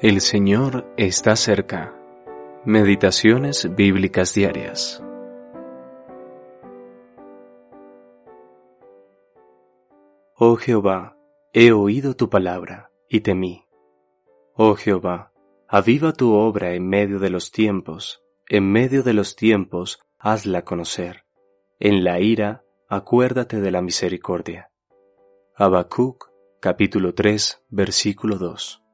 El 0.00 0.20
Señor 0.20 0.86
está 0.96 1.34
cerca. 1.34 1.92
Meditaciones 2.64 3.74
bíblicas 3.74 4.32
diarias. 4.32 5.02
Oh 10.36 10.54
Jehová, 10.54 11.16
he 11.52 11.72
oído 11.72 12.14
tu 12.14 12.30
palabra 12.30 12.92
y 13.08 13.22
temí. 13.22 13.64
Oh 14.54 14.76
Jehová, 14.76 15.32
aviva 15.66 16.12
tu 16.12 16.32
obra 16.32 16.74
en 16.74 16.88
medio 16.88 17.18
de 17.18 17.30
los 17.30 17.50
tiempos, 17.50 18.22
en 18.48 18.70
medio 18.70 19.02
de 19.02 19.14
los 19.14 19.34
tiempos 19.34 19.98
hazla 20.20 20.62
conocer. 20.62 21.24
En 21.80 22.04
la 22.04 22.20
ira, 22.20 22.62
acuérdate 22.88 23.60
de 23.60 23.72
la 23.72 23.82
misericordia. 23.82 24.70
Habacuc, 25.56 26.30
capítulo 26.60 27.14
3, 27.14 27.64
versículo 27.68 28.38
2. 28.38 28.84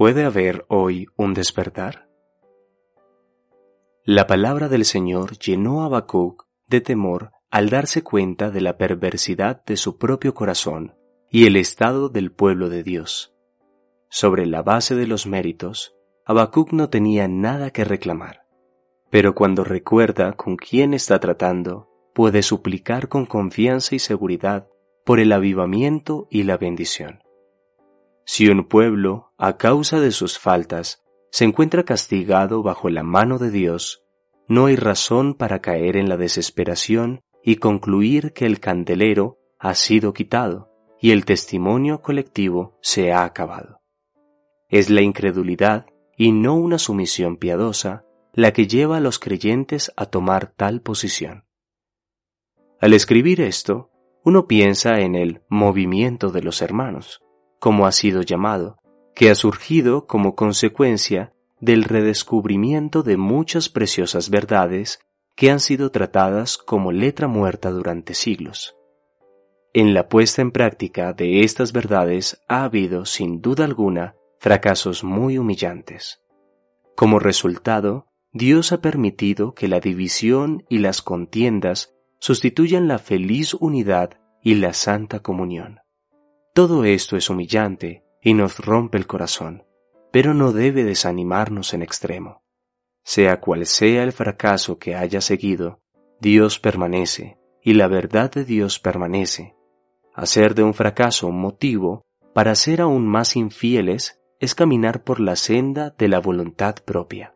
¿Puede 0.00 0.24
haber 0.24 0.64
hoy 0.68 1.08
un 1.14 1.34
despertar? 1.34 2.08
La 4.02 4.26
palabra 4.26 4.70
del 4.70 4.86
Señor 4.86 5.36
llenó 5.36 5.82
a 5.82 5.84
Habacuc 5.84 6.46
de 6.68 6.80
temor 6.80 7.32
al 7.50 7.68
darse 7.68 8.02
cuenta 8.02 8.50
de 8.50 8.62
la 8.62 8.78
perversidad 8.78 9.62
de 9.66 9.76
su 9.76 9.98
propio 9.98 10.32
corazón 10.32 10.94
y 11.30 11.46
el 11.46 11.54
estado 11.56 12.08
del 12.08 12.32
pueblo 12.32 12.70
de 12.70 12.82
Dios. 12.82 13.34
Sobre 14.08 14.46
la 14.46 14.62
base 14.62 14.94
de 14.94 15.06
los 15.06 15.26
méritos, 15.26 15.94
Habacuc 16.24 16.72
no 16.72 16.88
tenía 16.88 17.28
nada 17.28 17.70
que 17.70 17.84
reclamar, 17.84 18.46
pero 19.10 19.34
cuando 19.34 19.64
recuerda 19.64 20.32
con 20.32 20.56
quién 20.56 20.94
está 20.94 21.20
tratando, 21.20 21.90
puede 22.14 22.42
suplicar 22.42 23.08
con 23.08 23.26
confianza 23.26 23.94
y 23.94 23.98
seguridad 23.98 24.66
por 25.04 25.20
el 25.20 25.30
avivamiento 25.30 26.26
y 26.30 26.44
la 26.44 26.56
bendición. 26.56 27.20
Si 28.24 28.48
un 28.48 28.68
pueblo, 28.68 29.29
a 29.40 29.56
causa 29.56 30.00
de 30.00 30.10
sus 30.12 30.38
faltas, 30.38 31.02
se 31.32 31.46
encuentra 31.46 31.84
castigado 31.84 32.62
bajo 32.62 32.90
la 32.90 33.02
mano 33.02 33.38
de 33.38 33.50
Dios, 33.50 34.04
no 34.48 34.66
hay 34.66 34.76
razón 34.76 35.32
para 35.32 35.62
caer 35.62 35.96
en 35.96 36.10
la 36.10 36.18
desesperación 36.18 37.22
y 37.42 37.56
concluir 37.56 38.34
que 38.34 38.44
el 38.44 38.60
candelero 38.60 39.38
ha 39.58 39.74
sido 39.74 40.12
quitado 40.12 40.70
y 41.00 41.12
el 41.12 41.24
testimonio 41.24 42.02
colectivo 42.02 42.78
se 42.82 43.12
ha 43.12 43.24
acabado. 43.24 43.80
Es 44.68 44.90
la 44.90 45.00
incredulidad 45.00 45.86
y 46.18 46.32
no 46.32 46.54
una 46.56 46.78
sumisión 46.78 47.38
piadosa 47.38 48.04
la 48.34 48.52
que 48.52 48.66
lleva 48.66 48.98
a 48.98 49.00
los 49.00 49.18
creyentes 49.18 49.90
a 49.96 50.04
tomar 50.04 50.52
tal 50.54 50.82
posición. 50.82 51.46
Al 52.78 52.92
escribir 52.92 53.40
esto, 53.40 53.90
uno 54.22 54.46
piensa 54.46 55.00
en 55.00 55.14
el 55.14 55.40
movimiento 55.48 56.30
de 56.30 56.42
los 56.42 56.60
hermanos, 56.60 57.22
como 57.58 57.86
ha 57.86 57.92
sido 57.92 58.20
llamado, 58.20 58.79
que 59.20 59.28
ha 59.28 59.34
surgido 59.34 60.06
como 60.06 60.34
consecuencia 60.34 61.34
del 61.60 61.84
redescubrimiento 61.84 63.02
de 63.02 63.18
muchas 63.18 63.68
preciosas 63.68 64.30
verdades 64.30 65.00
que 65.36 65.50
han 65.50 65.60
sido 65.60 65.90
tratadas 65.90 66.56
como 66.56 66.90
letra 66.90 67.28
muerta 67.28 67.70
durante 67.70 68.14
siglos. 68.14 68.76
En 69.74 69.92
la 69.92 70.08
puesta 70.08 70.40
en 70.40 70.52
práctica 70.52 71.12
de 71.12 71.42
estas 71.42 71.74
verdades 71.74 72.40
ha 72.48 72.64
habido, 72.64 73.04
sin 73.04 73.42
duda 73.42 73.66
alguna, 73.66 74.14
fracasos 74.38 75.04
muy 75.04 75.36
humillantes. 75.36 76.22
Como 76.96 77.18
resultado, 77.18 78.06
Dios 78.32 78.72
ha 78.72 78.80
permitido 78.80 79.52
que 79.52 79.68
la 79.68 79.80
división 79.80 80.64
y 80.70 80.78
las 80.78 81.02
contiendas 81.02 81.94
sustituyan 82.20 82.88
la 82.88 82.98
feliz 82.98 83.52
unidad 83.52 84.18
y 84.42 84.54
la 84.54 84.72
santa 84.72 85.20
comunión. 85.20 85.80
Todo 86.54 86.84
esto 86.84 87.18
es 87.18 87.28
humillante 87.28 88.02
y 88.22 88.34
nos 88.34 88.58
rompe 88.58 88.98
el 88.98 89.06
corazón, 89.06 89.64
pero 90.10 90.34
no 90.34 90.52
debe 90.52 90.84
desanimarnos 90.84 91.74
en 91.74 91.82
extremo. 91.82 92.42
Sea 93.02 93.40
cual 93.40 93.66
sea 93.66 94.02
el 94.02 94.12
fracaso 94.12 94.78
que 94.78 94.94
haya 94.94 95.20
seguido, 95.20 95.80
Dios 96.20 96.58
permanece 96.58 97.38
y 97.62 97.74
la 97.74 97.88
verdad 97.88 98.30
de 98.30 98.44
Dios 98.44 98.78
permanece. 98.78 99.56
Hacer 100.14 100.54
de 100.54 100.62
un 100.62 100.74
fracaso 100.74 101.26
un 101.28 101.40
motivo 101.40 102.02
para 102.34 102.54
ser 102.54 102.80
aún 102.80 103.06
más 103.06 103.36
infieles 103.36 104.20
es 104.38 104.54
caminar 104.54 105.02
por 105.02 105.20
la 105.20 105.36
senda 105.36 105.94
de 105.98 106.08
la 106.08 106.20
voluntad 106.20 106.76
propia. 106.84 107.34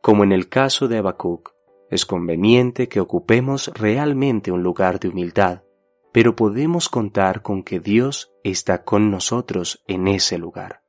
Como 0.00 0.24
en 0.24 0.32
el 0.32 0.48
caso 0.48 0.88
de 0.88 0.98
Habacuc, 0.98 1.52
es 1.90 2.06
conveniente 2.06 2.88
que 2.88 3.00
ocupemos 3.00 3.70
realmente 3.74 4.50
un 4.50 4.62
lugar 4.62 4.98
de 4.98 5.08
humildad 5.08 5.62
pero 6.12 6.36
podemos 6.36 6.88
contar 6.88 7.42
con 7.42 7.62
que 7.62 7.80
Dios 7.80 8.32
está 8.44 8.84
con 8.84 9.10
nosotros 9.10 9.82
en 9.86 10.08
ese 10.08 10.38
lugar. 10.38 10.82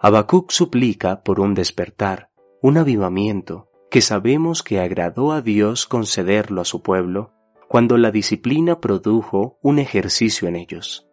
Habacuc 0.00 0.50
suplica 0.50 1.22
por 1.22 1.40
un 1.40 1.54
despertar, 1.54 2.30
un 2.62 2.78
avivamiento 2.78 3.68
que 3.90 4.00
sabemos 4.00 4.62
que 4.62 4.80
agradó 4.80 5.32
a 5.32 5.42
Dios 5.42 5.86
concederlo 5.86 6.62
a 6.62 6.64
su 6.64 6.82
pueblo 6.82 7.32
cuando 7.68 7.98
la 7.98 8.10
disciplina 8.10 8.80
produjo 8.80 9.58
un 9.62 9.78
ejercicio 9.78 10.48
en 10.48 10.56
ellos. 10.56 11.06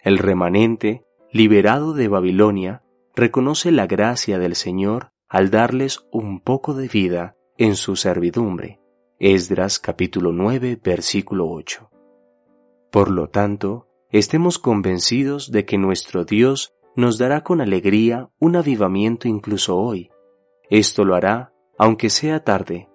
El 0.00 0.18
remanente, 0.18 1.04
liberado 1.30 1.92
de 1.92 2.08
Babilonia, 2.08 2.82
reconoce 3.14 3.70
la 3.70 3.86
gracia 3.86 4.38
del 4.38 4.54
Señor 4.54 5.12
al 5.28 5.50
darles 5.50 6.06
un 6.10 6.40
poco 6.40 6.74
de 6.74 6.88
vida 6.88 7.36
en 7.56 7.76
su 7.76 7.94
servidumbre. 7.94 8.80
Esdras 9.18 9.78
capítulo 9.78 10.32
9 10.32 10.78
versículo 10.82 11.48
8. 11.50 11.90
Por 12.90 13.10
lo 13.10 13.28
tanto, 13.28 13.86
estemos 14.10 14.58
convencidos 14.58 15.50
de 15.50 15.64
que 15.64 15.78
nuestro 15.78 16.24
Dios 16.24 16.72
nos 16.96 17.18
dará 17.18 17.42
con 17.42 17.60
alegría 17.60 18.28
un 18.38 18.56
avivamiento 18.56 19.28
incluso 19.28 19.76
hoy. 19.76 20.10
Esto 20.70 21.04
lo 21.04 21.14
hará, 21.14 21.52
aunque 21.78 22.10
sea 22.10 22.44
tarde, 22.44 22.88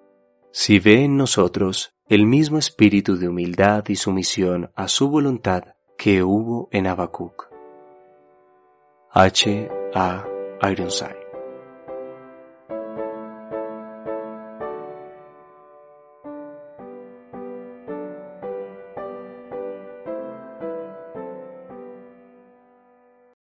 si 0.51 0.79
ve 0.79 1.03
en 1.03 1.17
nosotros 1.17 1.93
el 2.07 2.25
mismo 2.25 2.57
espíritu 2.57 3.15
de 3.17 3.29
humildad 3.29 3.85
y 3.87 3.95
sumisión 3.95 4.71
a 4.75 4.87
su 4.87 5.09
voluntad 5.09 5.63
que 5.97 6.21
hubo 6.21 6.67
en 6.71 6.87
Habacuc. 6.87 7.49
H. 9.11 9.69
A. 9.95 10.25
Ironside 10.61 11.22